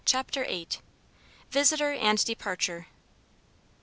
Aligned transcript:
CHAPTER 0.03 0.43
VIII. 0.45 0.67
VISITOR 1.51 1.91
AND 1.91 2.25
DEPARTURE. 2.25 2.87